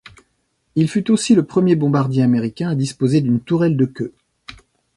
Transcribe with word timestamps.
Il 0.73 0.89
fut 0.89 1.11
aussi 1.11 1.35
le 1.35 1.45
premier 1.45 1.75
bombardier 1.75 2.23
américain 2.23 2.69
à 2.71 2.73
disposer 2.75 3.21
d’une 3.21 3.39
tourelle 3.39 3.77
de 3.77 3.85
queue. 3.85 4.15